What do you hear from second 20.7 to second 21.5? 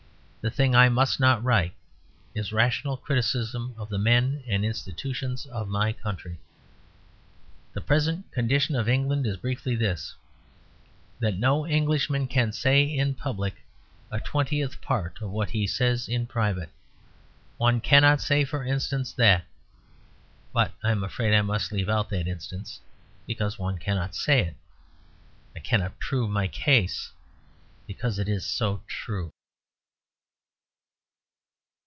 I am afraid I